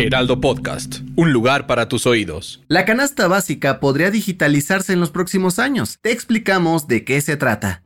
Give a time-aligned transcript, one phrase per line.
[0.00, 2.62] Heraldo Podcast, un lugar para tus oídos.
[2.68, 5.98] La canasta básica podría digitalizarse en los próximos años.
[6.00, 7.82] Te explicamos de qué se trata.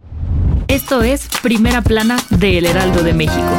[0.68, 3.58] Esto es Primera Plana de El Heraldo de México.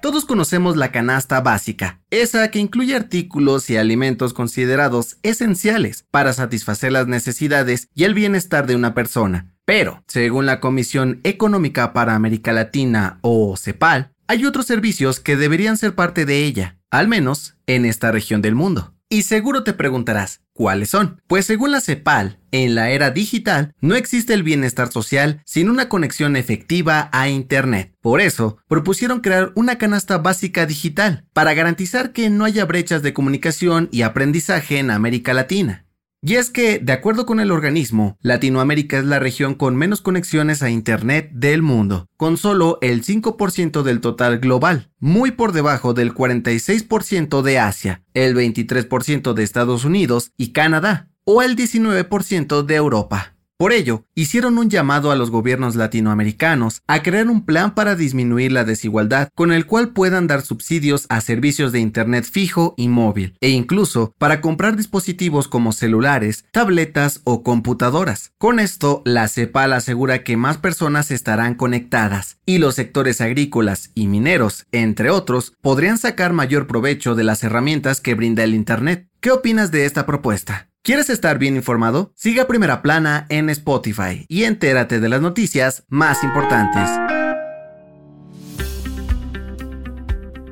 [0.00, 6.92] Todos conocemos la canasta básica, esa que incluye artículos y alimentos considerados esenciales para satisfacer
[6.92, 9.52] las necesidades y el bienestar de una persona.
[9.66, 15.76] Pero, según la Comisión Económica para América Latina o CEPAL, hay otros servicios que deberían
[15.76, 18.94] ser parte de ella, al menos en esta región del mundo.
[19.08, 21.20] Y seguro te preguntarás, ¿cuáles son?
[21.26, 25.88] Pues según la CEPAL, en la era digital no existe el bienestar social sin una
[25.88, 27.92] conexión efectiva a Internet.
[28.00, 33.12] Por eso, propusieron crear una canasta básica digital para garantizar que no haya brechas de
[33.12, 35.86] comunicación y aprendizaje en América Latina.
[36.22, 40.62] Y es que, de acuerdo con el organismo, Latinoamérica es la región con menos conexiones
[40.62, 46.12] a Internet del mundo, con solo el 5% del total global, muy por debajo del
[46.12, 53.29] 46% de Asia, el 23% de Estados Unidos y Canadá, o el 19% de Europa.
[53.60, 58.52] Por ello, hicieron un llamado a los gobiernos latinoamericanos a crear un plan para disminuir
[58.52, 63.36] la desigualdad con el cual puedan dar subsidios a servicios de Internet fijo y móvil,
[63.42, 68.32] e incluso para comprar dispositivos como celulares, tabletas o computadoras.
[68.38, 74.06] Con esto, la CEPAL asegura que más personas estarán conectadas, y los sectores agrícolas y
[74.06, 79.10] mineros, entre otros, podrían sacar mayor provecho de las herramientas que brinda el Internet.
[79.20, 80.69] ¿Qué opinas de esta propuesta?
[80.82, 82.10] ¿Quieres estar bien informado?
[82.16, 86.88] Siga Primera Plana en Spotify y entérate de las noticias más importantes.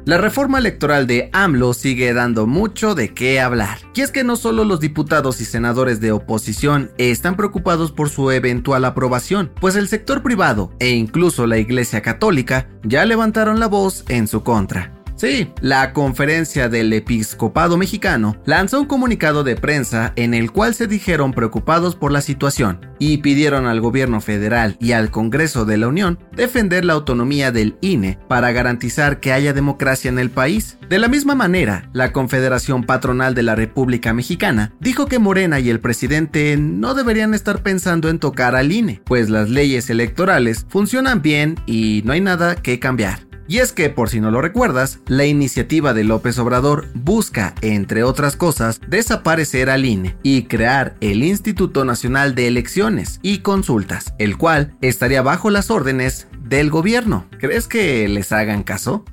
[0.04, 3.78] La reforma electoral de AMLO sigue dando mucho de qué hablar.
[3.94, 8.30] Y es que no solo los diputados y senadores de oposición están preocupados por su
[8.30, 14.04] eventual aprobación, pues el sector privado e incluso la Iglesia Católica ya levantaron la voz
[14.08, 14.97] en su contra.
[15.18, 20.86] Sí, la conferencia del episcopado mexicano lanzó un comunicado de prensa en el cual se
[20.86, 25.88] dijeron preocupados por la situación y pidieron al gobierno federal y al Congreso de la
[25.88, 30.78] Unión defender la autonomía del INE para garantizar que haya democracia en el país.
[30.88, 35.68] De la misma manera, la Confederación Patronal de la República Mexicana dijo que Morena y
[35.68, 41.22] el presidente no deberían estar pensando en tocar al INE, pues las leyes electorales funcionan
[41.22, 43.27] bien y no hay nada que cambiar.
[43.48, 48.02] Y es que, por si no lo recuerdas, la iniciativa de López Obrador busca, entre
[48.04, 54.36] otras cosas, desaparecer al INE y crear el Instituto Nacional de Elecciones y Consultas, el
[54.36, 57.26] cual estaría bajo las órdenes del gobierno.
[57.38, 59.04] ¿Crees que les hagan caso?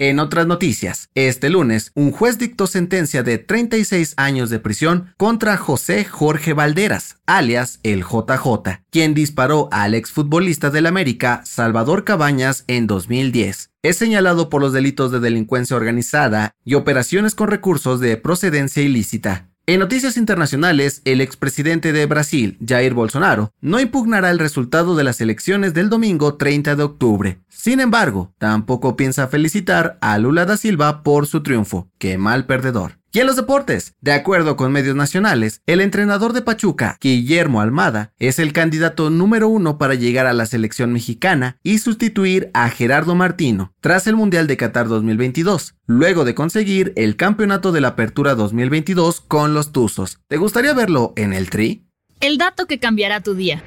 [0.00, 5.56] En otras noticias, este lunes, un juez dictó sentencia de 36 años de prisión contra
[5.56, 12.86] José Jorge Valderas, alias el JJ, quien disparó al exfutbolista del América, Salvador Cabañas, en
[12.86, 13.70] 2010.
[13.82, 19.48] Es señalado por los delitos de delincuencia organizada y operaciones con recursos de procedencia ilícita.
[19.68, 25.20] En noticias internacionales, el expresidente de Brasil, Jair Bolsonaro, no impugnará el resultado de las
[25.20, 27.38] elecciones del domingo 30 de octubre.
[27.50, 31.86] Sin embargo, tampoco piensa felicitar a Lula da Silva por su triunfo.
[31.98, 32.98] ¡Qué mal perdedor!
[33.10, 38.12] Y en los deportes, de acuerdo con medios nacionales, el entrenador de Pachuca, Guillermo Almada,
[38.18, 43.14] es el candidato número uno para llegar a la selección mexicana y sustituir a Gerardo
[43.14, 48.34] Martino tras el Mundial de Qatar 2022, luego de conseguir el campeonato de la Apertura
[48.34, 50.20] 2022 con los Tuzos.
[50.28, 51.86] ¿Te gustaría verlo en el Tri?
[52.20, 53.62] El dato que cambiará tu día.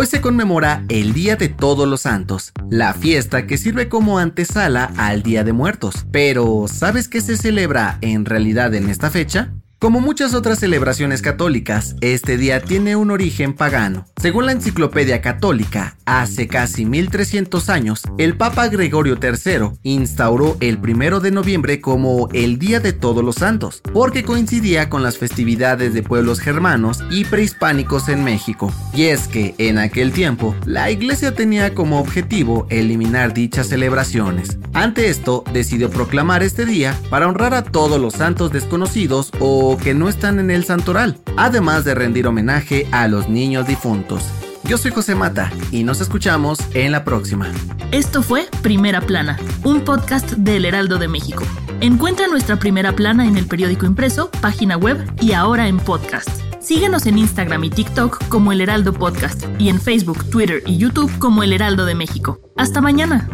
[0.00, 4.92] Hoy se conmemora el Día de Todos los Santos, la fiesta que sirve como antesala
[4.96, 6.06] al Día de Muertos.
[6.12, 9.50] Pero, ¿sabes qué se celebra en realidad en esta fecha?
[9.80, 14.06] Como muchas otras celebraciones católicas, este día tiene un origen pagano.
[14.20, 21.20] Según la Enciclopedia Católica, hace casi 1300 años, el Papa Gregorio III instauró el 1
[21.20, 26.02] de noviembre como el Día de Todos los Santos, porque coincidía con las festividades de
[26.02, 28.72] pueblos germanos y prehispánicos en México.
[28.92, 34.58] Y es que, en aquel tiempo, la iglesia tenía como objetivo eliminar dichas celebraciones.
[34.78, 39.92] Ante esto, decidió proclamar este día para honrar a todos los santos desconocidos o que
[39.92, 44.22] no están en el santoral, además de rendir homenaje a los niños difuntos.
[44.62, 47.50] Yo soy José Mata y nos escuchamos en la próxima.
[47.90, 51.42] Esto fue Primera Plana, un podcast del Heraldo de México.
[51.80, 56.30] Encuentra nuestra Primera Plana en el periódico impreso, página web y ahora en podcast.
[56.60, 61.10] Síguenos en Instagram y TikTok como El Heraldo Podcast y en Facebook, Twitter y YouTube
[61.18, 62.38] como El Heraldo de México.
[62.56, 63.28] Hasta mañana.